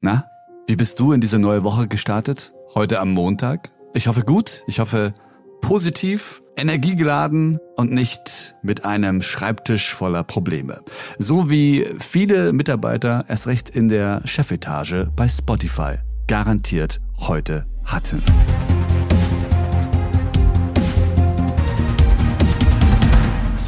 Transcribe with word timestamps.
Na, 0.00 0.26
wie 0.68 0.76
bist 0.76 1.00
du 1.00 1.12
in 1.12 1.20
diese 1.20 1.40
neue 1.40 1.64
Woche 1.64 1.88
gestartet? 1.88 2.52
Heute 2.76 3.00
am 3.00 3.10
Montag? 3.10 3.70
Ich 3.94 4.06
hoffe 4.06 4.22
gut, 4.22 4.62
ich 4.68 4.78
hoffe 4.78 5.12
positiv, 5.60 6.40
energiegeladen 6.56 7.58
und 7.74 7.90
nicht 7.90 8.54
mit 8.62 8.84
einem 8.84 9.22
Schreibtisch 9.22 9.92
voller 9.92 10.22
Probleme. 10.22 10.82
So 11.18 11.50
wie 11.50 11.84
viele 11.98 12.52
Mitarbeiter 12.52 13.24
erst 13.26 13.48
recht 13.48 13.70
in 13.70 13.88
der 13.88 14.22
Chefetage 14.24 15.10
bei 15.16 15.26
Spotify 15.26 15.96
garantiert 16.28 17.00
heute 17.16 17.66
hatten. 17.84 18.22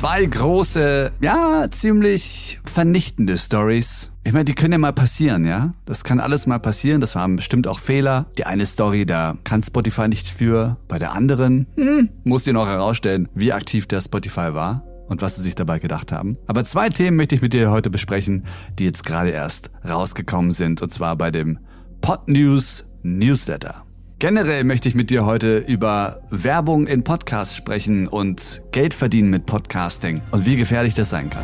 Zwei 0.01 0.25
große, 0.25 1.13
ja, 1.21 1.67
ziemlich 1.71 2.59
vernichtende 2.65 3.37
Stories. 3.37 4.11
Ich 4.25 4.33
meine, 4.33 4.47
die 4.47 4.55
können 4.55 4.73
ja 4.73 4.79
mal 4.79 4.95
passieren, 4.95 5.45
ja? 5.45 5.75
Das 5.85 6.05
kann 6.05 6.21
alles 6.21 6.47
mal 6.47 6.59
passieren. 6.59 7.03
Das 7.03 7.15
waren 7.17 7.37
bestimmt 7.37 7.69
auch 7.69 7.79
Fehler. 7.79 8.25
Die 8.39 8.47
eine 8.47 8.65
Story, 8.65 9.05
da 9.05 9.37
kann 9.45 9.63
Spotify 9.63 10.09
nicht 10.09 10.27
für. 10.27 10.79
Bei 10.89 10.99
der 10.99 11.13
anderen, 11.13 11.67
hm, 11.75 12.09
muss 12.25 12.45
dir 12.45 12.55
noch 12.55 12.67
herausstellen, 12.67 13.29
wie 13.35 13.53
aktiv 13.53 13.87
der 13.89 14.01
Spotify 14.01 14.55
war 14.55 14.85
und 15.09 15.21
was 15.21 15.37
sie 15.37 15.43
sich 15.43 15.55
dabei 15.55 15.79
gedacht 15.79 16.13
haben. 16.13 16.39
Aber 16.47 16.65
zwei 16.65 16.89
Themen 16.89 17.19
möchte 17.19 17.35
ich 17.35 17.43
mit 17.43 17.53
dir 17.53 17.71
heute 17.71 17.91
besprechen, 17.91 18.47
die 18.79 18.85
jetzt 18.85 19.05
gerade 19.05 19.29
erst 19.29 19.71
rausgekommen 19.87 20.53
sind. 20.53 20.81
Und 20.81 20.91
zwar 20.91 21.15
bei 21.17 21.31
dem 21.31 21.59
Pod 22.01 22.27
News 22.27 22.85
Newsletter. 23.03 23.85
Generell 24.21 24.65
möchte 24.65 24.87
ich 24.87 24.95
mit 24.95 25.09
dir 25.09 25.25
heute 25.25 25.57
über 25.57 26.21
Werbung 26.29 26.87
in 26.87 27.05
Podcasts 27.05 27.57
sprechen 27.57 28.07
und 28.07 28.61
Geld 28.71 28.93
verdienen 28.93 29.31
mit 29.31 29.47
Podcasting 29.47 30.21
und 30.31 30.45
wie 30.45 30.57
gefährlich 30.57 30.93
das 30.93 31.09
sein 31.09 31.31
kann. 31.31 31.43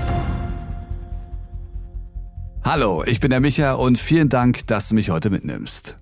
Hallo, 2.63 3.03
ich 3.07 3.19
bin 3.19 3.31
der 3.31 3.41
Micha 3.41 3.73
und 3.73 3.97
vielen 3.97 4.29
Dank, 4.29 4.67
dass 4.67 4.91
du 4.91 4.95
mich 4.95 5.09
heute 5.09 5.31
mitnimmst. 5.31 5.97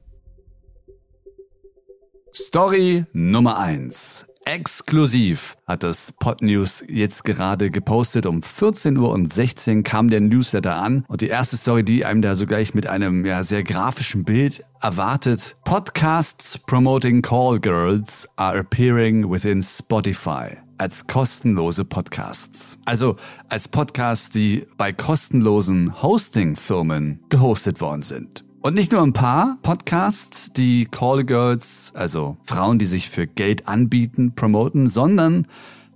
Story 2.35 3.05
Nummer 3.13 3.57
eins. 3.57 4.27
Exklusiv 4.47 5.57
hat 5.67 5.83
das 5.83 6.13
Podnews 6.13 6.85
jetzt 6.87 7.25
gerade 7.25 7.71
gepostet. 7.71 8.27
Um 8.27 8.43
14 8.43 8.97
Uhr 8.99 9.11
und 9.11 9.33
16 9.33 9.83
kam 9.85 10.09
der 10.09 10.21
Newsletter 10.21 10.77
an 10.77 11.05
und 11.09 11.23
die 11.23 11.29
erste 11.29 11.57
Story, 11.57 11.83
die 11.83 12.05
einem 12.05 12.21
da 12.21 12.35
so 12.35 12.47
gleich 12.47 12.75
mit 12.75 12.87
einem 12.87 13.25
ja, 13.25 13.43
sehr 13.43 13.65
grafischen 13.65 14.25
Bild 14.25 14.63
erwartet. 14.83 15.57
Podcasts 15.65 16.59
promoting 16.59 17.23
Call 17.23 17.59
Girls 17.59 18.29
are 18.37 18.59
appearing 18.59 19.31
within 19.31 19.63
Spotify 19.63 20.59
als 20.77 21.07
kostenlose 21.07 21.85
Podcasts. 21.85 22.79
Also 22.85 23.17
als 23.49 23.69
Podcasts, 23.69 24.31
die 24.31 24.67
bei 24.77 24.93
kostenlosen 24.93 26.03
Hosting-Firmen 26.03 27.21
gehostet 27.31 27.81
worden 27.81 28.03
sind. 28.03 28.45
Und 28.65 28.73
nicht 28.77 28.93
nur 28.93 29.03
ein 29.03 29.13
paar 29.13 29.59
Podcasts, 29.61 30.51
die 30.55 30.87
Call 30.87 31.25
Girls, 31.25 31.93
also 31.95 32.39
Frauen, 32.45 32.79
die 32.79 32.87
sich 32.87 33.11
für 33.11 33.27
Geld 33.27 33.69
anbieten, 33.69 34.33
promoten, 34.35 34.89
sondern 34.89 35.47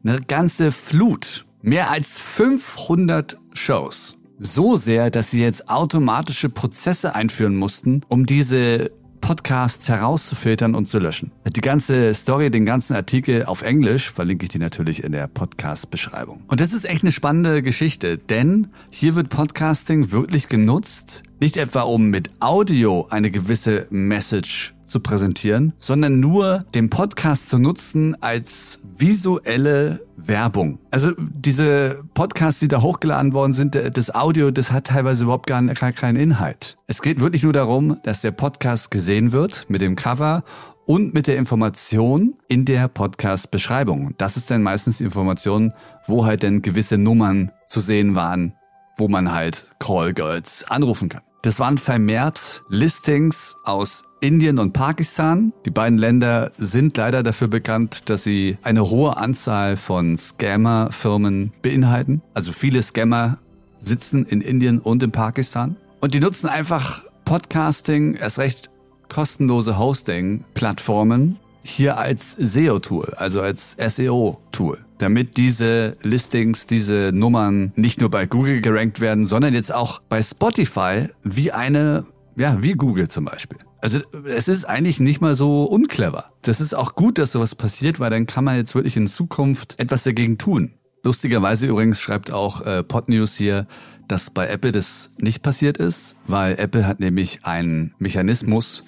eine 0.05 0.21
ganze 0.21 0.71
Flut. 0.71 1.47
Mehr 1.63 1.91
als 1.91 2.19
500 2.19 3.39
Shows. 3.55 4.17
So 4.39 4.77
sehr, 4.77 5.11
dass 5.11 5.31
sie 5.31 5.41
jetzt 5.41 5.71
automatische 5.71 6.51
Prozesse 6.51 7.15
einführen 7.15 7.57
mussten, 7.57 8.03
um 8.07 8.27
diese 8.27 8.91
Podcasts 9.21 9.89
herauszufiltern 9.89 10.75
und 10.75 10.87
zu 10.87 10.99
löschen. 10.99 11.31
Die 11.47 11.61
ganze 11.61 12.15
Story, 12.15 12.51
den 12.51 12.65
ganzen 12.65 12.95
Artikel 12.95 13.45
auf 13.45 13.63
Englisch 13.63 14.11
verlinke 14.11 14.45
ich 14.45 14.51
dir 14.51 14.61
natürlich 14.61 15.05
in 15.05 15.13
der 15.13 15.27
Podcast-Beschreibung. 15.27 16.43
Und 16.49 16.61
das 16.61 16.73
ist 16.73 16.85
echt 16.85 17.03
eine 17.03 17.13
spannende 17.13 17.63
Geschichte, 17.63 18.19
denn 18.19 18.69
hier 18.91 19.15
wird 19.15 19.29
Podcasting 19.29 20.13
wirklich 20.13 20.49
genutzt, 20.49 21.23
nicht 21.41 21.57
etwa 21.57 21.83
um 21.83 22.11
mit 22.11 22.31
Audio 22.41 23.07
eine 23.11 23.31
gewisse 23.31 23.87
Message 23.91 24.75
zu 24.89 25.01
präsentieren, 25.01 25.73
sondern 25.77 26.21
nur 26.21 26.65
den 26.75 26.91
Podcast 26.91 27.51
zu 27.51 27.59
nutzen 27.59 28.21
als 28.23 28.81
visuelle 28.97 30.01
Werbung. 30.17 30.79
Also 30.91 31.13
diese 31.19 32.03
Podcasts, 32.15 32.61
die 32.61 32.69
da 32.69 32.83
hochgeladen 32.83 33.33
worden 33.35 33.53
sind, 33.53 33.75
das 33.75 34.15
Audio, 34.15 34.51
das 34.51 34.73
hat 34.73 34.89
teilweise 34.89 35.25
überhaupt 35.25 35.47
gar, 35.47 35.63
keinen 35.63 36.17
Inhalt. 36.17 36.77
Es 36.87 37.03
geht 37.03 37.21
wirklich 37.21 37.43
nur 37.43 37.53
darum, 37.53 37.99
dass 38.03 38.21
der 38.21 38.33
Podcast 38.33 38.91
gesehen 38.91 39.33
wird 39.33 39.67
mit 39.69 39.81
dem 39.81 39.97
Cover 39.97 40.43
und 40.87 41.13
mit 41.13 41.27
der 41.27 41.37
Information 41.37 42.35
in 42.49 42.65
der 42.65 42.89
Podcast-Beschreibung. 42.89 44.15
Das 44.17 44.37
ist 44.37 44.51
dann 44.51 44.63
meistens 44.63 44.99
die 44.99 45.05
Information, 45.05 45.73
wo 46.07 46.25
halt 46.25 46.43
dann 46.43 46.63
gewisse 46.63 46.97
Nummern 46.97 47.53
zu 47.67 47.81
sehen 47.81 48.15
waren, 48.15 48.55
wo 48.97 49.07
man 49.07 49.33
halt 49.33 49.67
Call 49.79 50.15
Girls 50.15 50.65
anrufen 50.69 51.11
kann. 51.11 51.21
Das 51.43 51.61
waren 51.61 51.79
vermehrt 51.79 52.63
Listings 52.69 53.55
aus 53.65 54.03
Indien 54.21 54.59
und 54.59 54.73
Pakistan. 54.73 55.53
Die 55.65 55.71
beiden 55.71 55.99
Länder 55.99 56.53
sind 56.59 56.97
leider 56.97 57.23
dafür 57.23 57.49
bekannt, 57.49 58.03
dass 58.07 58.25
sie 58.25 58.59
eine 58.63 58.91
hohe 58.91 59.17
Anzahl 59.17 59.77
von 59.77 60.19
Scammer-Firmen 60.19 61.53
beinhalten. 61.63 62.23
Also 62.35 62.53
viele 62.53 62.83
Scammer 62.83 63.39
sitzen 63.79 64.25
in 64.27 64.41
Indien 64.41 64.79
und 64.79 65.03
in 65.03 65.13
Pakistan. 65.13 65.77
Und 66.01 66.15
die 66.15 66.21
nutzen 66.21 66.49
einfach 66.49 67.03
Podcasting, 67.25 68.15
erst 68.15 68.39
recht 68.39 68.71
kostenlose 69.09 69.79
Hosting-Plattformen, 69.79 71.39
hier 71.63 71.99
als 71.99 72.33
SEO-Tool, 72.33 73.15
also 73.17 73.41
als 73.41 73.77
SEO-Tool 73.79 74.79
damit 74.99 75.37
diese 75.37 75.97
Listings, 76.03 76.67
diese 76.67 77.13
Nummern 77.13 77.73
nicht 77.77 78.01
nur 78.01 78.11
bei 78.11 78.27
Google 78.27 78.61
gerankt 78.61 79.01
werden, 79.01 79.27
sondern 79.27 79.55
jetzt 79.55 79.73
auch 79.73 80.01
bei 80.09 80.21
Spotify 80.23 81.09
wie 81.23 81.53
eine, 81.53 82.05
ja, 82.37 82.59
wie 82.61 82.73
Google 82.73 83.09
zum 83.09 83.25
Beispiel. 83.25 83.59
Also 83.81 84.01
es 84.27 84.49
ist 84.49 84.65
eigentlich 84.65 84.99
nicht 84.99 85.21
mal 85.21 85.35
so 85.35 85.65
unclever. 85.65 86.33
Das 86.43 86.61
ist 86.61 86.75
auch 86.75 86.95
gut, 86.95 87.19
dass 87.19 87.33
sowas 87.33 87.55
passiert, 87.55 88.01
weil 88.01 88.11
dann 88.11 88.27
kann 88.27 88.45
man 88.45 88.57
jetzt 88.57 88.75
wirklich 88.75 88.97
in 88.97 89.07
Zukunft 89.07 89.79
etwas 89.79 90.03
dagegen 90.03 90.39
tun. 90.39 90.73
Lustigerweise 91.05 91.67
übrigens 91.67 92.01
schreibt 92.01 92.31
auch 92.31 92.61
äh, 92.63 92.83
Podnews 92.83 93.37
hier, 93.37 93.67
dass 94.09 94.31
bei 94.31 94.49
Apple 94.49 94.73
das 94.73 95.11
nicht 95.19 95.43
passiert 95.43 95.77
ist, 95.77 96.17
weil 96.27 96.59
Apple 96.59 96.87
hat 96.87 96.99
nämlich 96.99 97.45
einen 97.45 97.95
Mechanismus, 97.99 98.83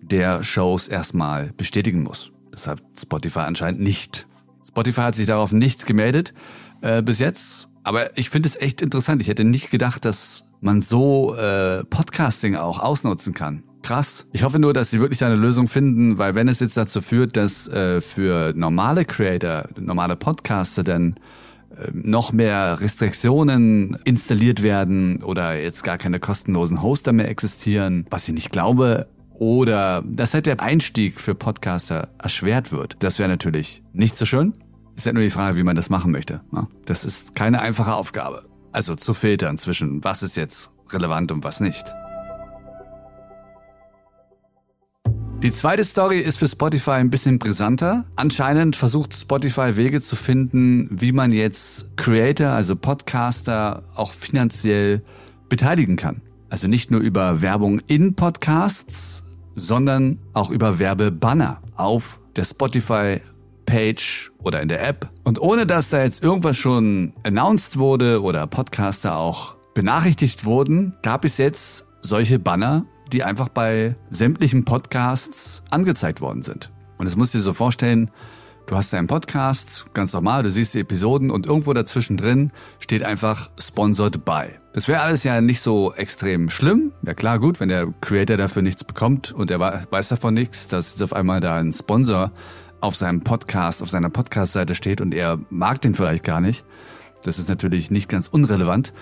der 0.00 0.42
Shows 0.42 0.88
erstmal 0.88 1.52
bestätigen 1.56 2.02
muss. 2.02 2.32
Das 2.50 2.66
hat 2.66 2.80
Spotify 2.98 3.40
anscheinend 3.40 3.80
nicht. 3.80 4.26
Spotify 4.66 5.02
hat 5.02 5.14
sich 5.14 5.26
darauf 5.26 5.52
nichts 5.52 5.86
gemeldet 5.86 6.32
äh, 6.80 7.02
bis 7.02 7.18
jetzt. 7.18 7.68
Aber 7.82 8.16
ich 8.18 8.30
finde 8.30 8.48
es 8.48 8.56
echt 8.56 8.82
interessant. 8.82 9.22
Ich 9.22 9.28
hätte 9.28 9.44
nicht 9.44 9.70
gedacht, 9.70 10.04
dass 10.04 10.44
man 10.60 10.80
so 10.80 11.34
äh, 11.36 11.84
Podcasting 11.84 12.56
auch 12.56 12.78
ausnutzen 12.78 13.34
kann. 13.34 13.62
Krass. 13.82 14.26
Ich 14.32 14.42
hoffe 14.42 14.58
nur, 14.58 14.74
dass 14.74 14.90
sie 14.90 15.00
wirklich 15.00 15.24
eine 15.24 15.36
Lösung 15.36 15.66
finden, 15.66 16.18
weil 16.18 16.34
wenn 16.34 16.48
es 16.48 16.60
jetzt 16.60 16.76
dazu 16.76 17.00
führt, 17.00 17.36
dass 17.36 17.66
äh, 17.68 18.00
für 18.00 18.52
normale 18.54 19.04
Creator, 19.04 19.68
normale 19.78 20.16
Podcaster 20.16 20.84
dann 20.84 21.14
äh, 21.70 21.90
noch 21.92 22.32
mehr 22.32 22.80
Restriktionen 22.80 23.98
installiert 24.04 24.62
werden 24.62 25.22
oder 25.22 25.58
jetzt 25.58 25.82
gar 25.82 25.96
keine 25.96 26.20
kostenlosen 26.20 26.82
Hoster 26.82 27.12
mehr 27.12 27.28
existieren, 27.28 28.04
was 28.10 28.28
ich 28.28 28.34
nicht 28.34 28.52
glaube, 28.52 29.06
oder 29.34 30.04
dass 30.06 30.34
halt 30.34 30.44
der 30.44 30.60
Einstieg 30.60 31.18
für 31.18 31.34
Podcaster 31.34 32.08
erschwert 32.18 32.72
wird. 32.72 32.96
Das 32.98 33.18
wäre 33.18 33.30
natürlich 33.30 33.82
nicht 33.94 34.14
so 34.14 34.26
schön. 34.26 34.52
Ist 34.94 35.06
ja 35.06 35.14
nur 35.14 35.22
die 35.22 35.30
Frage, 35.30 35.56
wie 35.56 35.62
man 35.62 35.76
das 35.76 35.88
machen 35.88 36.12
möchte. 36.12 36.42
Ne? 36.52 36.66
Das 36.84 37.06
ist 37.06 37.34
keine 37.34 37.62
einfache 37.62 37.94
Aufgabe. 37.94 38.44
Also 38.72 38.94
zu 38.94 39.14
filtern 39.14 39.58
zwischen 39.58 40.04
was 40.04 40.22
ist 40.22 40.36
jetzt 40.36 40.70
relevant 40.90 41.32
und 41.32 41.44
was 41.44 41.60
nicht. 41.60 41.84
Die 45.42 45.52
zweite 45.52 45.84
Story 45.84 46.20
ist 46.20 46.38
für 46.38 46.48
Spotify 46.48 46.90
ein 46.90 47.08
bisschen 47.08 47.38
brisanter. 47.38 48.04
Anscheinend 48.14 48.76
versucht 48.76 49.14
Spotify 49.14 49.78
Wege 49.78 50.02
zu 50.02 50.14
finden, 50.14 50.88
wie 50.90 51.12
man 51.12 51.32
jetzt 51.32 51.96
Creator, 51.96 52.48
also 52.48 52.76
Podcaster, 52.76 53.82
auch 53.94 54.12
finanziell 54.12 55.02
beteiligen 55.48 55.96
kann. 55.96 56.20
Also 56.50 56.68
nicht 56.68 56.90
nur 56.90 57.00
über 57.00 57.40
Werbung 57.40 57.80
in 57.86 58.16
Podcasts, 58.16 59.22
sondern 59.54 60.18
auch 60.34 60.50
über 60.50 60.78
Werbebanner 60.78 61.62
auf 61.74 62.20
der 62.36 62.44
Spotify 62.44 63.20
Page 63.70 64.32
oder 64.42 64.60
in 64.60 64.68
der 64.68 64.86
App. 64.86 65.08
Und 65.22 65.40
ohne 65.40 65.64
dass 65.64 65.90
da 65.90 66.02
jetzt 66.02 66.24
irgendwas 66.24 66.56
schon 66.56 67.12
announced 67.22 67.78
wurde 67.78 68.20
oder 68.20 68.48
Podcaster 68.48 69.16
auch 69.16 69.54
benachrichtigt 69.74 70.44
wurden, 70.44 70.94
gab 71.02 71.24
es 71.24 71.38
jetzt 71.38 71.86
solche 72.02 72.40
Banner, 72.40 72.84
die 73.12 73.22
einfach 73.22 73.48
bei 73.48 73.94
sämtlichen 74.10 74.64
Podcasts 74.64 75.62
angezeigt 75.70 76.20
worden 76.20 76.42
sind. 76.42 76.70
Und 76.98 77.06
das 77.06 77.16
musst 77.16 77.32
du 77.32 77.38
dir 77.38 77.44
so 77.44 77.54
vorstellen, 77.54 78.10
du 78.66 78.74
hast 78.74 78.92
deinen 78.92 79.06
Podcast, 79.06 79.86
ganz 79.94 80.12
normal, 80.12 80.42
du 80.42 80.50
siehst 80.50 80.74
die 80.74 80.80
Episoden 80.80 81.30
und 81.30 81.46
irgendwo 81.46 81.72
dazwischen 81.72 82.16
drin 82.16 82.50
steht 82.80 83.04
einfach 83.04 83.50
Sponsored 83.56 84.24
by. 84.24 84.48
Das 84.72 84.88
wäre 84.88 85.02
alles 85.02 85.22
ja 85.22 85.40
nicht 85.40 85.60
so 85.60 85.94
extrem 85.94 86.50
schlimm. 86.50 86.90
Ja 87.04 87.14
klar, 87.14 87.38
gut, 87.38 87.60
wenn 87.60 87.68
der 87.68 87.86
Creator 88.00 88.36
dafür 88.36 88.62
nichts 88.62 88.82
bekommt 88.82 89.30
und 89.30 89.52
er 89.52 89.60
weiß 89.60 90.08
davon 90.08 90.34
nichts, 90.34 90.66
dass 90.66 90.90
jetzt 90.90 91.02
auf 91.02 91.12
einmal 91.12 91.40
da 91.40 91.56
ein 91.56 91.72
Sponsor 91.72 92.32
auf 92.80 92.96
seinem 92.96 93.22
Podcast, 93.22 93.82
auf 93.82 93.90
seiner 93.90 94.10
Podcast-Seite 94.10 94.74
steht 94.74 95.00
und 95.00 95.14
er 95.14 95.38
mag 95.50 95.80
den 95.80 95.94
vielleicht 95.94 96.24
gar 96.24 96.40
nicht. 96.40 96.64
Das 97.22 97.38
ist 97.38 97.48
natürlich 97.48 97.90
nicht 97.90 98.08
ganz 98.08 98.28
unrelevant. 98.28 98.92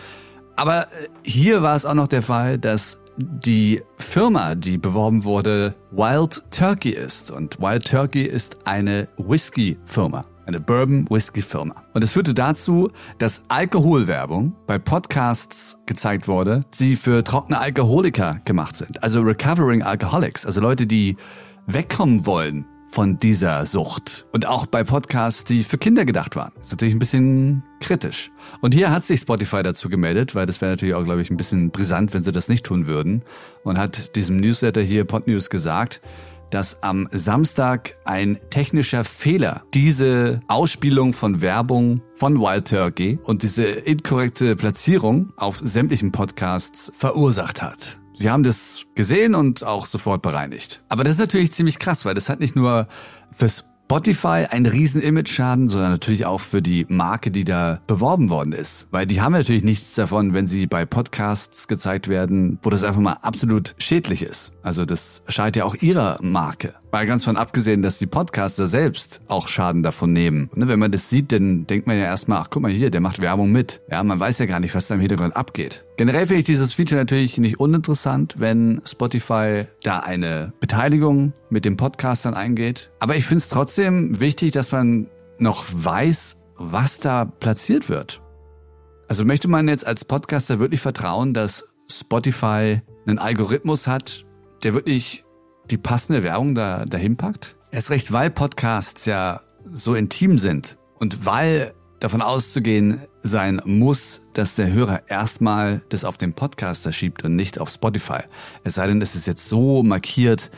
Aber 0.56 0.84
äh, 0.84 1.08
hier 1.22 1.62
war 1.62 1.76
es 1.76 1.86
auch 1.86 1.94
noch 1.94 2.08
der 2.08 2.22
Fall, 2.22 2.58
dass 2.58 2.98
die 3.16 3.82
Firma, 3.96 4.54
die 4.54 4.78
beworben 4.78 5.24
wurde, 5.24 5.74
Wild 5.90 6.42
Turkey 6.50 6.90
ist. 6.90 7.30
Und 7.30 7.60
Wild 7.60 7.86
Turkey 7.86 8.24
ist 8.24 8.66
eine 8.66 9.08
Whisky-Firma 9.16 10.24
eine 10.48 10.60
Bourbon-Whisky-Firma. 10.60 11.84
Und 11.92 12.02
es 12.02 12.12
führte 12.12 12.32
dazu, 12.32 12.90
dass 13.18 13.42
Alkoholwerbung 13.48 14.56
bei 14.66 14.78
Podcasts 14.78 15.76
gezeigt 15.84 16.26
wurde, 16.26 16.64
die 16.80 16.96
für 16.96 17.22
trockene 17.22 17.58
Alkoholiker 17.58 18.40
gemacht 18.46 18.74
sind. 18.74 19.02
Also 19.02 19.20
Recovering 19.20 19.82
Alcoholics, 19.82 20.46
also 20.46 20.62
Leute, 20.62 20.86
die 20.86 21.18
wegkommen 21.66 22.24
wollen 22.24 22.64
von 22.90 23.18
dieser 23.18 23.64
Sucht. 23.66 24.24
Und 24.32 24.46
auch 24.46 24.66
bei 24.66 24.84
Podcasts, 24.84 25.44
die 25.44 25.64
für 25.64 25.78
Kinder 25.78 26.04
gedacht 26.04 26.36
waren. 26.36 26.52
Ist 26.60 26.70
natürlich 26.72 26.94
ein 26.94 26.98
bisschen 26.98 27.62
kritisch. 27.80 28.30
Und 28.60 28.74
hier 28.74 28.90
hat 28.90 29.04
sich 29.04 29.20
Spotify 29.20 29.62
dazu 29.62 29.88
gemeldet, 29.88 30.34
weil 30.34 30.46
das 30.46 30.60
wäre 30.60 30.72
natürlich 30.72 30.94
auch, 30.94 31.04
glaube 31.04 31.20
ich, 31.20 31.30
ein 31.30 31.36
bisschen 31.36 31.70
brisant, 31.70 32.14
wenn 32.14 32.22
sie 32.22 32.32
das 32.32 32.48
nicht 32.48 32.64
tun 32.64 32.86
würden. 32.86 33.22
Und 33.62 33.78
hat 33.78 34.16
diesem 34.16 34.38
Newsletter 34.38 34.80
hier 34.80 35.04
Podnews 35.04 35.50
gesagt, 35.50 36.00
dass 36.50 36.82
am 36.82 37.08
Samstag 37.12 37.94
ein 38.04 38.38
technischer 38.50 39.04
Fehler 39.04 39.62
diese 39.74 40.40
Ausspielung 40.48 41.12
von 41.12 41.40
Werbung 41.42 42.00
von 42.14 42.40
Wild 42.40 42.68
Turkey 42.68 43.18
und 43.22 43.42
diese 43.42 43.64
inkorrekte 43.64 44.56
Platzierung 44.56 45.32
auf 45.36 45.60
sämtlichen 45.62 46.10
Podcasts 46.10 46.90
verursacht 46.96 47.62
hat. 47.62 47.97
Sie 48.18 48.30
haben 48.30 48.42
das 48.42 48.80
gesehen 48.96 49.36
und 49.36 49.62
auch 49.62 49.86
sofort 49.86 50.22
bereinigt. 50.22 50.80
Aber 50.88 51.04
das 51.04 51.14
ist 51.14 51.20
natürlich 51.20 51.52
ziemlich 51.52 51.78
krass, 51.78 52.04
weil 52.04 52.14
das 52.14 52.28
hat 52.28 52.40
nicht 52.40 52.56
nur 52.56 52.88
fürs 53.32 53.64
Spotify 53.84 54.44
ein 54.50 54.66
riesen 54.66 55.00
Image-Schaden, 55.00 55.68
sondern 55.68 55.92
natürlich 55.92 56.26
auch 56.26 56.40
für 56.40 56.60
die 56.60 56.84
Marke, 56.90 57.30
die 57.30 57.44
da 57.44 57.80
beworben 57.86 58.28
worden 58.28 58.52
ist. 58.52 58.86
Weil 58.90 59.06
die 59.06 59.22
haben 59.22 59.32
natürlich 59.32 59.64
nichts 59.64 59.94
davon, 59.94 60.34
wenn 60.34 60.46
sie 60.46 60.66
bei 60.66 60.84
Podcasts 60.84 61.68
gezeigt 61.68 62.08
werden, 62.08 62.58
wo 62.62 62.68
das 62.68 62.84
einfach 62.84 63.00
mal 63.00 63.16
absolut 63.22 63.74
schädlich 63.78 64.22
ist. 64.22 64.52
Also 64.68 64.84
das 64.84 65.22
schadet 65.28 65.56
ja 65.56 65.64
auch 65.64 65.76
ihrer 65.76 66.18
Marke. 66.20 66.74
Weil 66.90 67.06
ganz 67.06 67.24
von 67.24 67.38
abgesehen, 67.38 67.80
dass 67.80 67.96
die 67.96 68.04
Podcaster 68.04 68.66
selbst 68.66 69.22
auch 69.26 69.48
Schaden 69.48 69.82
davon 69.82 70.12
nehmen. 70.12 70.50
Ne, 70.54 70.68
wenn 70.68 70.78
man 70.78 70.92
das 70.92 71.08
sieht, 71.08 71.32
dann 71.32 71.66
denkt 71.66 71.86
man 71.86 71.96
ja 71.96 72.04
erstmal, 72.04 72.40
ach 72.42 72.48
guck 72.50 72.60
mal 72.60 72.70
hier, 72.70 72.90
der 72.90 73.00
macht 73.00 73.18
Werbung 73.18 73.50
mit. 73.50 73.80
Ja, 73.90 74.04
man 74.04 74.20
weiß 74.20 74.40
ja 74.40 74.44
gar 74.44 74.60
nicht, 74.60 74.74
was 74.74 74.86
da 74.86 74.96
im 74.96 75.00
Hintergrund 75.00 75.34
abgeht. 75.34 75.84
Generell 75.96 76.26
finde 76.26 76.40
ich 76.40 76.44
dieses 76.44 76.74
Feature 76.74 77.00
natürlich 77.00 77.38
nicht 77.38 77.58
uninteressant, 77.58 78.34
wenn 78.36 78.82
Spotify 78.84 79.64
da 79.84 80.00
eine 80.00 80.52
Beteiligung 80.60 81.32
mit 81.48 81.64
den 81.64 81.78
Podcastern 81.78 82.34
eingeht. 82.34 82.90
Aber 82.98 83.16
ich 83.16 83.24
finde 83.24 83.38
es 83.38 83.48
trotzdem 83.48 84.20
wichtig, 84.20 84.52
dass 84.52 84.70
man 84.70 85.06
noch 85.38 85.64
weiß, 85.72 86.36
was 86.58 87.00
da 87.00 87.24
platziert 87.24 87.88
wird. 87.88 88.20
Also 89.08 89.24
möchte 89.24 89.48
man 89.48 89.66
jetzt 89.66 89.86
als 89.86 90.04
Podcaster 90.04 90.58
wirklich 90.58 90.82
vertrauen, 90.82 91.32
dass 91.32 91.64
Spotify 91.90 92.82
einen 93.06 93.18
Algorithmus 93.18 93.86
hat, 93.86 94.24
der 94.62 94.74
wirklich 94.74 95.24
die 95.70 95.78
passende 95.78 96.22
Werbung 96.22 96.54
da, 96.54 96.84
dahin 96.84 97.16
packt? 97.16 97.54
Erst 97.70 97.90
recht, 97.90 98.12
weil 98.12 98.30
Podcasts 98.30 99.04
ja 99.04 99.40
so 99.72 99.94
intim 99.94 100.38
sind 100.38 100.76
und 100.98 101.26
weil 101.26 101.74
davon 102.00 102.22
auszugehen 102.22 103.02
sein 103.22 103.60
muss, 103.64 104.22
dass 104.34 104.54
der 104.54 104.72
Hörer 104.72 105.02
erstmal 105.08 105.82
das 105.88 106.04
auf 106.04 106.16
den 106.16 106.32
Podcaster 106.32 106.92
schiebt 106.92 107.24
und 107.24 107.36
nicht 107.36 107.58
auf 107.58 107.68
Spotify. 107.68 108.20
Es 108.64 108.74
sei 108.74 108.86
denn, 108.86 109.02
es 109.02 109.14
ist 109.14 109.26
jetzt 109.26 109.48
so 109.48 109.82
markiert, 109.82 110.50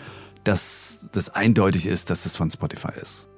dass 0.44 1.06
das 1.12 1.30
eindeutig 1.30 1.86
ist, 1.86 2.10
dass 2.10 2.22
das 2.24 2.36
von 2.36 2.50
Spotify 2.50 2.92
ist. 3.00 3.28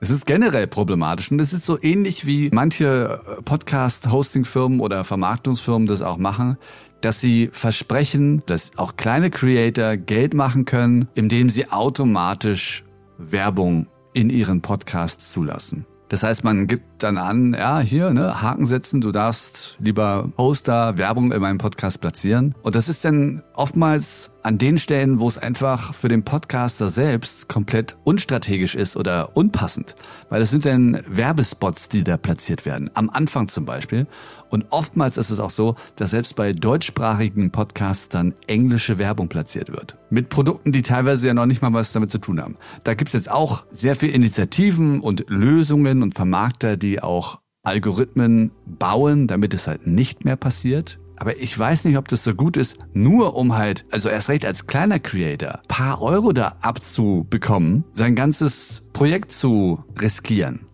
Es 0.00 0.10
ist 0.10 0.26
generell 0.26 0.66
problematisch 0.66 1.30
und 1.30 1.40
es 1.40 1.52
ist 1.52 1.64
so 1.64 1.80
ähnlich 1.80 2.26
wie 2.26 2.50
manche 2.52 3.20
Podcast-Hosting-Firmen 3.44 4.80
oder 4.80 5.04
Vermarktungsfirmen 5.04 5.86
das 5.86 6.02
auch 6.02 6.18
machen, 6.18 6.58
dass 7.04 7.20
sie 7.20 7.50
versprechen, 7.52 8.42
dass 8.46 8.78
auch 8.78 8.96
kleine 8.96 9.30
Creator 9.30 9.96
Geld 9.96 10.32
machen 10.32 10.64
können, 10.64 11.08
indem 11.14 11.50
sie 11.50 11.70
automatisch 11.70 12.82
Werbung 13.18 13.86
in 14.14 14.30
ihren 14.30 14.62
Podcasts 14.62 15.30
zulassen. 15.30 15.84
Das 16.08 16.22
heißt, 16.22 16.44
man 16.44 16.66
gibt 16.66 17.02
dann 17.02 17.18
an, 17.18 17.54
ja, 17.54 17.80
hier, 17.80 18.10
ne, 18.10 18.40
Haken 18.40 18.66
setzen, 18.66 19.00
du 19.00 19.10
darfst 19.10 19.76
lieber 19.80 20.30
Poster, 20.36 20.96
Werbung 20.96 21.32
in 21.32 21.40
meinem 21.40 21.58
Podcast 21.58 22.00
platzieren. 22.00 22.54
Und 22.62 22.74
das 22.74 22.88
ist 22.88 23.04
dann 23.04 23.42
oftmals 23.54 24.30
an 24.42 24.58
den 24.58 24.78
Stellen, 24.78 25.20
wo 25.20 25.28
es 25.28 25.38
einfach 25.38 25.94
für 25.94 26.08
den 26.08 26.22
Podcaster 26.22 26.88
selbst 26.88 27.48
komplett 27.48 27.96
unstrategisch 28.04 28.74
ist 28.74 28.96
oder 28.96 29.36
unpassend. 29.36 29.94
Weil 30.28 30.42
es 30.42 30.50
sind 30.50 30.66
dann 30.66 31.02
Werbespots, 31.08 31.88
die 31.88 32.04
da 32.04 32.16
platziert 32.16 32.66
werden. 32.66 32.90
Am 32.94 33.08
Anfang 33.10 33.48
zum 33.48 33.64
Beispiel. 33.64 34.06
Und 34.50 34.66
oftmals 34.70 35.16
ist 35.16 35.30
es 35.30 35.40
auch 35.40 35.50
so, 35.50 35.76
dass 35.96 36.10
selbst 36.10 36.36
bei 36.36 36.52
deutschsprachigen 36.52 37.50
Podcasts 37.50 38.08
dann 38.08 38.34
englische 38.46 38.98
Werbung 38.98 39.28
platziert 39.28 39.70
wird. 39.72 39.96
Mit 40.10 40.28
Produkten, 40.28 40.72
die 40.72 40.82
teilweise 40.82 41.26
ja 41.26 41.34
noch 41.34 41.46
nicht 41.46 41.62
mal 41.62 41.72
was 41.72 41.92
damit 41.92 42.10
zu 42.10 42.18
tun 42.18 42.40
haben. 42.40 42.56
Da 42.84 42.94
gibt's 42.94 43.14
jetzt 43.14 43.30
auch 43.30 43.64
sehr 43.70 43.96
viele 43.96 44.12
Initiativen 44.12 45.00
und 45.00 45.24
Lösungen 45.28 46.02
und 46.02 46.14
Vermarkter, 46.14 46.76
die 46.76 47.02
auch 47.02 47.40
Algorithmen 47.62 48.50
bauen, 48.66 49.26
damit 49.26 49.54
es 49.54 49.66
halt 49.66 49.86
nicht 49.86 50.24
mehr 50.24 50.36
passiert. 50.36 50.98
Aber 51.16 51.38
ich 51.38 51.56
weiß 51.56 51.84
nicht, 51.84 51.96
ob 51.96 52.08
das 52.08 52.24
so 52.24 52.34
gut 52.34 52.56
ist, 52.56 52.78
nur 52.92 53.36
um 53.36 53.54
halt, 53.56 53.84
also 53.90 54.08
erst 54.08 54.28
recht 54.28 54.44
als 54.44 54.66
kleiner 54.66 54.98
Creator, 54.98 55.60
paar 55.68 56.02
Euro 56.02 56.32
da 56.32 56.56
abzubekommen, 56.60 57.84
sein 57.92 58.14
ganzes 58.14 58.82
Projekt 58.92 59.32
zu 59.32 59.84
riskieren. 60.00 60.66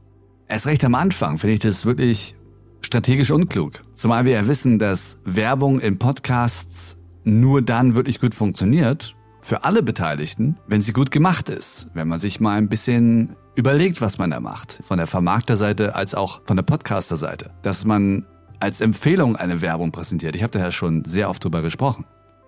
Erst 0.48 0.66
recht 0.66 0.84
am 0.84 0.94
Anfang 0.94 1.38
finde 1.38 1.54
ich 1.54 1.60
das 1.60 1.84
wirklich 1.84 2.34
strategisch 2.80 3.30
unklug. 3.30 3.84
Zumal 3.94 4.24
wir 4.24 4.32
ja 4.32 4.48
wissen, 4.48 4.78
dass 4.78 5.18
Werbung 5.24 5.80
in 5.80 5.98
Podcasts 5.98 6.96
nur 7.24 7.62
dann 7.62 7.94
wirklich 7.94 8.20
gut 8.20 8.34
funktioniert, 8.34 9.14
für 9.40 9.64
alle 9.64 9.82
Beteiligten, 9.82 10.56
wenn 10.66 10.82
sie 10.82 10.92
gut 10.92 11.10
gemacht 11.10 11.48
ist. 11.48 11.88
Wenn 11.94 12.08
man 12.08 12.18
sich 12.18 12.40
mal 12.40 12.56
ein 12.58 12.68
bisschen 12.68 13.36
überlegt, 13.54 14.00
was 14.00 14.18
man 14.18 14.30
da 14.30 14.40
macht. 14.40 14.80
Von 14.84 14.98
der 14.98 15.06
Vermarkterseite 15.06 15.94
als 15.94 16.14
auch 16.14 16.42
von 16.44 16.56
der 16.56 16.62
Podcaster-Seite. 16.62 17.50
Dass 17.62 17.84
man 17.84 18.26
als 18.60 18.80
Empfehlung 18.80 19.36
eine 19.36 19.62
Werbung 19.62 19.90
präsentiert. 19.90 20.36
Ich 20.36 20.42
habe 20.42 20.52
da 20.52 20.60
ja 20.60 20.70
schon 20.70 21.04
sehr 21.04 21.28
oft 21.28 21.42
drüber 21.42 21.62
gesprochen. 21.62 22.04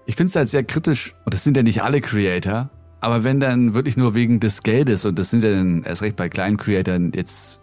Ich 0.06 0.16
finde 0.16 0.28
es 0.28 0.36
halt 0.36 0.48
sehr 0.48 0.64
kritisch, 0.64 1.14
und 1.24 1.34
das 1.34 1.44
sind 1.44 1.56
ja 1.56 1.62
nicht 1.62 1.82
alle 1.82 2.00
Creator, 2.00 2.68
aber 3.00 3.24
wenn 3.24 3.40
dann 3.40 3.74
wirklich 3.74 3.96
nur 3.96 4.14
wegen 4.14 4.38
des 4.38 4.62
Geldes, 4.62 5.04
und 5.04 5.18
das 5.18 5.30
sind 5.30 5.42
ja 5.42 5.50
dann 5.50 5.82
erst 5.82 6.02
recht 6.02 6.16
bei 6.16 6.28
kleinen 6.28 6.56
Creatoren 6.56 7.12
jetzt 7.14 7.60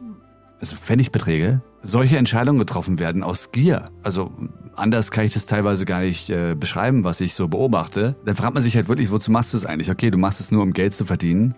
also 0.60 0.76
Pfennigbeträge, 0.76 1.62
solche 1.82 2.18
Entscheidungen 2.18 2.60
getroffen 2.60 3.00
werden 3.00 3.24
aus 3.24 3.52
Gier. 3.52 3.90
Also 4.04 4.32
anders 4.76 5.12
kann 5.12 5.26
ich 5.26 5.34
das 5.34 5.46
teilweise 5.46 5.86
gar 5.86 6.02
nicht 6.02 6.30
äh, 6.30 6.56
beschreiben, 6.60 7.04
was 7.04 7.22
ich 7.22 7.34
so 7.34 7.48
beobachte. 7.48 8.16
Dann 8.26 8.36
fragt 8.36 8.54
man 8.54 8.64
sich 8.64 8.76
halt 8.76 8.90
wirklich, 8.90 9.12
wozu 9.12 9.32
machst 9.32 9.54
du 9.54 9.58
es 9.58 9.66
eigentlich? 9.66 9.90
Okay, 9.90 10.12
du 10.12 10.18
machst 10.18 10.42
es 10.42 10.52
nur, 10.52 10.64
um 10.64 10.74
Geld 10.74 10.94
zu 10.94 11.06
verdienen. 11.06 11.56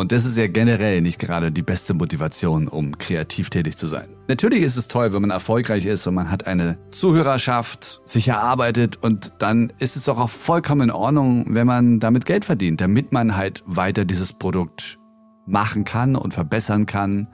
Und 0.00 0.12
das 0.12 0.24
ist 0.24 0.38
ja 0.38 0.46
generell 0.46 1.02
nicht 1.02 1.18
gerade 1.18 1.52
die 1.52 1.60
beste 1.60 1.92
Motivation, 1.92 2.68
um 2.68 2.96
kreativ 2.96 3.50
tätig 3.50 3.76
zu 3.76 3.86
sein. 3.86 4.08
Natürlich 4.28 4.62
ist 4.62 4.78
es 4.78 4.88
toll, 4.88 5.12
wenn 5.12 5.20
man 5.20 5.30
erfolgreich 5.30 5.84
ist 5.84 6.06
und 6.06 6.14
man 6.14 6.30
hat 6.30 6.46
eine 6.46 6.78
Zuhörerschaft 6.90 8.00
sich 8.06 8.28
erarbeitet 8.28 8.96
und 9.02 9.34
dann 9.40 9.74
ist 9.78 9.96
es 9.96 10.04
doch 10.04 10.18
auch 10.18 10.30
vollkommen 10.30 10.88
in 10.88 10.90
Ordnung, 10.90 11.54
wenn 11.54 11.66
man 11.66 12.00
damit 12.00 12.24
Geld 12.24 12.46
verdient, 12.46 12.80
damit 12.80 13.12
man 13.12 13.36
halt 13.36 13.62
weiter 13.66 14.06
dieses 14.06 14.32
Produkt 14.32 14.96
machen 15.44 15.84
kann 15.84 16.16
und 16.16 16.32
verbessern 16.32 16.86
kann 16.86 17.28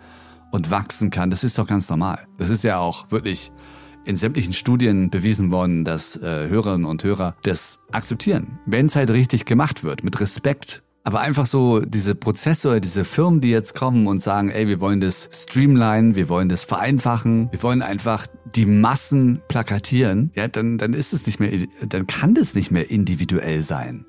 und 0.50 0.72
wachsen 0.72 1.10
kann. 1.10 1.30
Das 1.30 1.44
ist 1.44 1.60
doch 1.60 1.68
ganz 1.68 1.88
normal. 1.88 2.26
Das 2.36 2.50
ist 2.50 2.64
ja 2.64 2.80
auch 2.80 3.12
wirklich 3.12 3.52
in 4.04 4.16
sämtlichen 4.16 4.52
Studien 4.52 5.08
bewiesen 5.08 5.52
worden, 5.52 5.84
dass 5.84 6.16
äh, 6.16 6.48
Hörerinnen 6.48 6.84
und 6.84 7.04
Hörer 7.04 7.36
das 7.44 7.78
akzeptieren, 7.92 8.58
wenn 8.66 8.86
es 8.86 8.96
halt 8.96 9.10
richtig 9.10 9.44
gemacht 9.44 9.84
wird, 9.84 10.02
mit 10.02 10.18
Respekt 10.18 10.82
aber 11.06 11.20
einfach 11.20 11.46
so 11.46 11.78
diese 11.78 12.16
Prozesse 12.16 12.68
oder 12.68 12.80
diese 12.80 13.04
Firmen, 13.04 13.40
die 13.40 13.50
jetzt 13.50 13.76
kommen 13.76 14.08
und 14.08 14.20
sagen, 14.20 14.48
ey, 14.48 14.66
wir 14.66 14.80
wollen 14.80 15.00
das 15.00 15.28
streamline, 15.32 16.16
wir 16.16 16.28
wollen 16.28 16.48
das 16.48 16.64
vereinfachen, 16.64 17.48
wir 17.52 17.62
wollen 17.62 17.80
einfach 17.80 18.26
die 18.56 18.66
Massen 18.66 19.40
plakatieren, 19.46 20.32
ja, 20.34 20.48
dann, 20.48 20.78
dann 20.78 20.94
ist 20.94 21.12
es 21.12 21.24
nicht 21.24 21.38
mehr, 21.38 21.52
dann 21.88 22.08
kann 22.08 22.34
das 22.34 22.56
nicht 22.56 22.72
mehr 22.72 22.90
individuell 22.90 23.62
sein. 23.62 24.04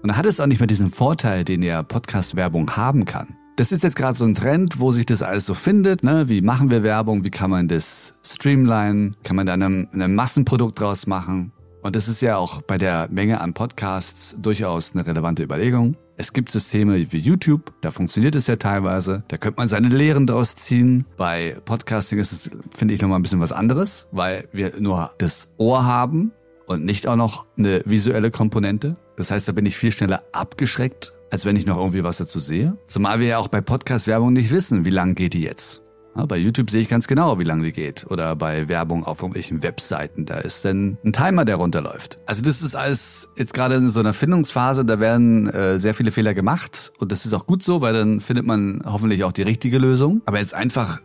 Und 0.00 0.08
dann 0.08 0.16
hat 0.16 0.24
es 0.24 0.40
auch 0.40 0.46
nicht 0.46 0.58
mehr 0.58 0.66
diesen 0.66 0.90
Vorteil, 0.90 1.44
den 1.44 1.62
ja 1.62 1.82
Podcast-Werbung 1.82 2.76
haben 2.76 3.04
kann. 3.04 3.36
Das 3.56 3.70
ist 3.70 3.82
jetzt 3.82 3.94
gerade 3.96 4.16
so 4.16 4.24
ein 4.24 4.32
Trend, 4.32 4.80
wo 4.80 4.90
sich 4.90 5.04
das 5.04 5.20
alles 5.20 5.44
so 5.44 5.52
findet. 5.52 6.02
Ne? 6.02 6.30
Wie 6.30 6.40
machen 6.40 6.70
wir 6.70 6.82
Werbung? 6.82 7.24
Wie 7.24 7.30
kann 7.30 7.50
man 7.50 7.68
das 7.68 8.14
streamline? 8.24 9.12
Kann 9.22 9.36
man 9.36 9.44
da 9.44 9.52
ein 9.52 10.14
Massenprodukt 10.14 10.80
draus 10.80 11.06
machen? 11.06 11.52
Und 11.82 11.96
das 11.96 12.06
ist 12.06 12.22
ja 12.22 12.36
auch 12.36 12.62
bei 12.62 12.78
der 12.78 13.08
Menge 13.10 13.40
an 13.40 13.54
Podcasts 13.54 14.36
durchaus 14.40 14.94
eine 14.94 15.04
relevante 15.04 15.42
Überlegung. 15.42 15.96
Es 16.16 16.32
gibt 16.32 16.52
Systeme 16.52 17.10
wie 17.12 17.18
YouTube, 17.18 17.72
da 17.80 17.90
funktioniert 17.90 18.36
es 18.36 18.46
ja 18.46 18.54
teilweise. 18.54 19.24
Da 19.26 19.36
könnte 19.36 19.58
man 19.58 19.66
seine 19.66 19.88
Lehren 19.88 20.28
daraus 20.28 20.54
ziehen. 20.54 21.04
Bei 21.16 21.56
Podcasting 21.64 22.20
ist 22.20 22.32
es, 22.32 22.50
finde 22.74 22.94
ich, 22.94 23.02
nochmal 23.02 23.18
ein 23.18 23.22
bisschen 23.22 23.40
was 23.40 23.50
anderes, 23.50 24.06
weil 24.12 24.48
wir 24.52 24.74
nur 24.78 25.10
das 25.18 25.48
Ohr 25.58 25.84
haben 25.84 26.30
und 26.66 26.84
nicht 26.84 27.08
auch 27.08 27.16
noch 27.16 27.46
eine 27.58 27.82
visuelle 27.84 28.30
Komponente. 28.30 28.94
Das 29.16 29.32
heißt, 29.32 29.48
da 29.48 29.52
bin 29.52 29.66
ich 29.66 29.76
viel 29.76 29.90
schneller 29.90 30.22
abgeschreckt, 30.30 31.12
als 31.32 31.44
wenn 31.44 31.56
ich 31.56 31.66
noch 31.66 31.76
irgendwie 31.76 32.04
was 32.04 32.18
dazu 32.18 32.38
sehe. 32.38 32.76
Zumal 32.86 33.18
wir 33.18 33.26
ja 33.26 33.38
auch 33.38 33.48
bei 33.48 33.60
Podcast-Werbung 33.60 34.32
nicht 34.32 34.52
wissen, 34.52 34.84
wie 34.84 34.90
lang 34.90 35.16
geht 35.16 35.34
die 35.34 35.42
jetzt. 35.42 35.81
Bei 36.14 36.36
YouTube 36.36 36.70
sehe 36.70 36.80
ich 36.80 36.88
ganz 36.88 37.06
genau, 37.06 37.38
wie 37.38 37.44
lange 37.44 37.64
die 37.64 37.72
geht. 37.72 38.06
Oder 38.10 38.36
bei 38.36 38.68
Werbung 38.68 39.04
auf 39.04 39.20
irgendwelchen 39.22 39.62
Webseiten. 39.62 40.26
Da 40.26 40.38
ist 40.38 40.64
dann 40.64 40.98
ein 41.04 41.12
Timer, 41.12 41.44
der 41.44 41.56
runterläuft. 41.56 42.18
Also 42.26 42.42
das 42.42 42.62
ist 42.62 42.76
alles 42.76 43.28
jetzt 43.36 43.54
gerade 43.54 43.76
in 43.76 43.88
so 43.88 44.00
einer 44.00 44.12
Findungsphase. 44.12 44.84
Da 44.84 45.00
werden 45.00 45.48
äh, 45.48 45.78
sehr 45.78 45.94
viele 45.94 46.10
Fehler 46.10 46.34
gemacht. 46.34 46.92
Und 46.98 47.12
das 47.12 47.24
ist 47.24 47.32
auch 47.32 47.46
gut 47.46 47.62
so, 47.62 47.80
weil 47.80 47.94
dann 47.94 48.20
findet 48.20 48.44
man 48.44 48.82
hoffentlich 48.84 49.24
auch 49.24 49.32
die 49.32 49.42
richtige 49.42 49.78
Lösung. 49.78 50.20
Aber 50.26 50.38
jetzt 50.38 50.54
einfach 50.54 51.00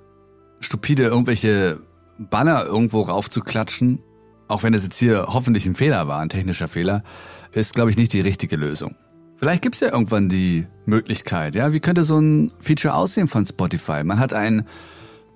stupide 0.60 1.04
irgendwelche 1.04 1.80
Banner 2.18 2.66
irgendwo 2.66 3.02
raufzuklatschen, 3.02 4.00
auch 4.48 4.64
wenn 4.64 4.74
das 4.74 4.84
jetzt 4.84 4.98
hier 4.98 5.28
hoffentlich 5.30 5.66
ein 5.66 5.76
Fehler 5.76 6.08
war, 6.08 6.20
ein 6.20 6.30
technischer 6.30 6.68
Fehler, 6.68 7.04
ist, 7.52 7.76
glaube 7.76 7.92
ich, 7.92 7.98
nicht 7.98 8.12
die 8.14 8.22
richtige 8.22 8.56
Lösung. 8.56 8.96
Vielleicht 9.36 9.62
gibt's 9.62 9.80
ja 9.82 9.92
irgendwann 9.92 10.30
die 10.30 10.66
Möglichkeit, 10.86 11.54
ja, 11.54 11.72
wie 11.72 11.80
könnte 11.80 12.04
so 12.04 12.18
ein 12.20 12.52
Feature 12.60 12.96
aussehen 12.96 13.28
von 13.28 13.46
Spotify? 13.46 14.04
Man 14.04 14.20
hat 14.20 14.34
ein 14.34 14.66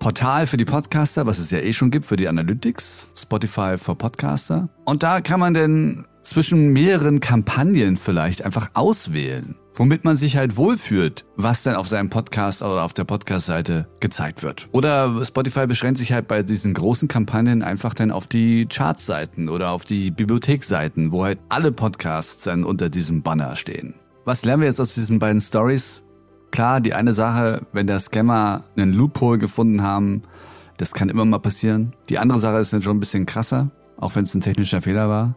Portal 0.01 0.47
für 0.47 0.57
die 0.57 0.65
Podcaster, 0.65 1.27
was 1.27 1.37
es 1.37 1.51
ja 1.51 1.59
eh 1.59 1.73
schon 1.73 1.91
gibt, 1.91 2.07
für 2.07 2.15
die 2.15 2.27
Analytics, 2.27 3.05
Spotify 3.15 3.77
for 3.77 3.95
Podcaster. 3.95 4.67
Und 4.83 5.03
da 5.03 5.21
kann 5.21 5.39
man 5.39 5.53
denn 5.53 6.05
zwischen 6.23 6.73
mehreren 6.73 7.19
Kampagnen 7.19 7.97
vielleicht 7.97 8.43
einfach 8.43 8.71
auswählen, 8.73 9.53
womit 9.75 10.03
man 10.03 10.17
sich 10.17 10.37
halt 10.37 10.57
wohlfühlt, 10.57 11.23
was 11.35 11.61
dann 11.61 11.75
auf 11.75 11.87
seinem 11.87 12.09
Podcast 12.09 12.63
oder 12.63 12.81
auf 12.81 12.93
der 12.93 13.03
Podcast-Seite 13.03 13.85
gezeigt 13.99 14.41
wird. 14.41 14.69
Oder 14.71 15.23
Spotify 15.23 15.67
beschränkt 15.67 15.99
sich 15.99 16.11
halt 16.11 16.27
bei 16.27 16.41
diesen 16.41 16.73
großen 16.73 17.07
Kampagnen 17.07 17.61
einfach 17.61 17.93
dann 17.93 18.09
auf 18.09 18.25
die 18.25 18.65
Chartseiten 18.65 19.49
oder 19.49 19.69
auf 19.69 19.85
die 19.85 20.09
Bibliothekseiten, 20.09 21.11
wo 21.11 21.25
halt 21.25 21.37
alle 21.47 21.71
Podcasts 21.71 22.43
dann 22.43 22.63
unter 22.63 22.89
diesem 22.89 23.21
Banner 23.21 23.55
stehen. 23.55 23.93
Was 24.25 24.45
lernen 24.45 24.61
wir 24.61 24.67
jetzt 24.67 24.81
aus 24.81 24.95
diesen 24.95 25.19
beiden 25.19 25.41
Stories? 25.41 26.01
Klar, 26.51 26.81
die 26.81 26.93
eine 26.93 27.13
Sache, 27.13 27.61
wenn 27.71 27.87
der 27.87 27.99
Scammer 27.99 28.63
einen 28.75 28.93
Loophole 28.93 29.37
gefunden 29.37 29.81
haben, 29.81 30.23
das 30.77 30.93
kann 30.93 31.09
immer 31.09 31.25
mal 31.25 31.39
passieren. 31.39 31.93
Die 32.09 32.19
andere 32.19 32.39
Sache 32.39 32.57
ist 32.57 32.73
dann 32.73 32.81
schon 32.81 32.97
ein 32.97 32.99
bisschen 32.99 33.25
krasser, 33.25 33.69
auch 33.97 34.15
wenn 34.15 34.23
es 34.23 34.35
ein 34.35 34.41
technischer 34.41 34.81
Fehler 34.81 35.07
war. 35.09 35.35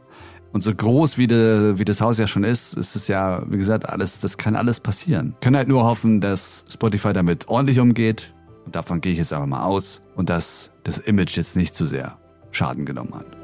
Und 0.53 0.61
so 0.61 0.75
groß 0.75 1.19
wie, 1.19 1.27
de, 1.27 1.79
wie 1.79 1.85
das 1.85 2.01
Haus 2.01 2.19
ja 2.19 2.27
schon 2.27 2.45
ist, 2.45 2.75
ist 2.75 2.95
es 2.95 3.09
ja, 3.09 3.43
wie 3.49 3.57
gesagt, 3.57 3.89
alles, 3.89 4.21
das 4.21 4.39
kann 4.39 4.55
alles 4.55 4.81
passieren. 4.81 5.35
Können 5.41 5.57
halt 5.57 5.69
nur 5.69 5.85
hoffen, 5.85 6.21
dass 6.21 6.65
Spotify 6.73 7.13
damit 7.13 7.49
ordentlich 7.49 7.81
umgeht. 7.81 8.31
Und 8.65 8.77
davon 8.77 9.01
gehe 9.01 9.13
ich 9.13 9.19
jetzt 9.19 9.33
aber 9.33 9.47
mal 9.47 9.65
aus. 9.65 10.01
Und 10.15 10.31
dass 10.31 10.71
das 10.85 10.99
Image 10.99 11.37
jetzt 11.37 11.57
nicht 11.57 11.75
zu 11.75 11.87
sehr 11.87 12.17
Schaden 12.53 12.85
genommen 12.85 13.15
hat. 13.15 13.44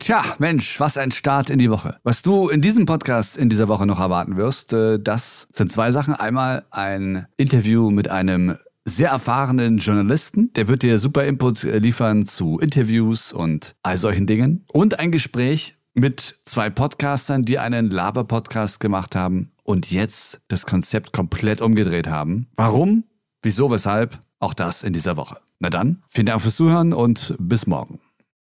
Tja, 0.00 0.24
Mensch, 0.38 0.80
was 0.80 0.96
ein 0.96 1.10
Start 1.10 1.50
in 1.50 1.58
die 1.58 1.70
Woche. 1.70 1.98
Was 2.04 2.22
du 2.22 2.48
in 2.48 2.62
diesem 2.62 2.86
Podcast 2.86 3.36
in 3.36 3.50
dieser 3.50 3.68
Woche 3.68 3.86
noch 3.86 4.00
erwarten 4.00 4.38
wirst, 4.38 4.72
äh, 4.72 4.98
das 4.98 5.46
sind 5.52 5.70
zwei 5.70 5.90
Sachen. 5.92 6.14
Einmal 6.14 6.64
ein 6.70 7.26
Interview 7.36 7.90
mit 7.90 8.08
einem 8.08 8.56
sehr 8.86 9.10
erfahrenen 9.10 9.76
Journalisten. 9.76 10.54
Der 10.54 10.68
wird 10.68 10.82
dir 10.82 10.98
super 10.98 11.24
Input 11.24 11.64
äh, 11.64 11.78
liefern 11.78 12.24
zu 12.24 12.58
Interviews 12.58 13.34
und 13.34 13.74
all 13.82 13.98
solchen 13.98 14.26
Dingen. 14.26 14.64
Und 14.72 14.98
ein 14.98 15.12
Gespräch 15.12 15.74
mit 15.92 16.36
zwei 16.44 16.70
Podcastern, 16.70 17.44
die 17.44 17.58
einen 17.58 17.90
Laber-Podcast 17.90 18.80
gemacht 18.80 19.14
haben 19.14 19.52
und 19.64 19.90
jetzt 19.90 20.40
das 20.48 20.64
Konzept 20.64 21.12
komplett 21.12 21.60
umgedreht 21.60 22.08
haben. 22.08 22.46
Warum? 22.56 23.04
Wieso? 23.42 23.70
Weshalb? 23.70 24.18
Auch 24.38 24.54
das 24.54 24.82
in 24.82 24.94
dieser 24.94 25.18
Woche. 25.18 25.36
Na 25.58 25.68
dann, 25.68 26.02
vielen 26.08 26.26
Dank 26.26 26.40
fürs 26.40 26.56
Zuhören 26.56 26.94
und 26.94 27.34
bis 27.38 27.66
morgen. 27.66 28.00